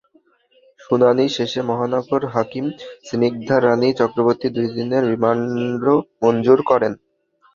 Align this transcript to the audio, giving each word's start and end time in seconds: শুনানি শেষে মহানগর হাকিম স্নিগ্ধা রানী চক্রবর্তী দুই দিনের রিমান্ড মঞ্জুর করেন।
শুনানি 0.79 1.25
শেষে 1.35 1.61
মহানগর 1.69 2.21
হাকিম 2.33 2.65
স্নিগ্ধা 3.07 3.57
রানী 3.59 3.89
চক্রবর্তী 3.99 4.47
দুই 4.55 4.67
দিনের 4.75 5.03
রিমান্ড 5.11 5.83
মঞ্জুর 6.21 6.59
করেন। 6.69 6.93